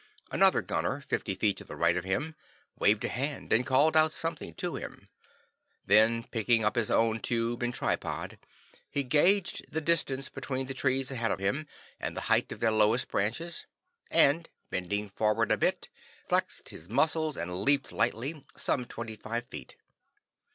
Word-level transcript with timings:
Another 0.31 0.63
gunner, 0.63 1.01
fifty 1.01 1.35
feet 1.35 1.57
to 1.57 1.63
the 1.63 1.75
right 1.75 1.95
of 1.95 2.03
him, 2.05 2.33
waved 2.75 3.05
a 3.05 3.07
hand 3.07 3.53
and 3.53 3.63
called 3.67 3.95
out 3.95 4.11
something 4.11 4.55
to 4.55 4.73
him. 4.73 5.09
Then, 5.85 6.23
picking 6.23 6.65
up 6.65 6.75
his 6.75 6.89
own 6.89 7.19
tube 7.19 7.61
and 7.61 7.71
tripod, 7.71 8.39
he 8.89 9.03
gauged 9.03 9.71
the 9.71 9.79
distance 9.79 10.27
between 10.27 10.65
the 10.65 10.73
trees 10.73 11.11
ahead 11.11 11.29
of 11.29 11.37
him, 11.37 11.67
and 11.99 12.17
the 12.17 12.21
height 12.21 12.51
of 12.51 12.61
their 12.61 12.71
lowest 12.71 13.09
branches, 13.09 13.67
and 14.09 14.49
bending 14.71 15.07
forward 15.07 15.51
a 15.51 15.55
bit, 15.57 15.87
flexed 16.27 16.69
his 16.69 16.89
muscles 16.89 17.37
and 17.37 17.61
leaped 17.61 17.91
lightly, 17.91 18.43
some 18.57 18.85
twenty 18.85 19.15
five 19.15 19.45
feet. 19.45 19.75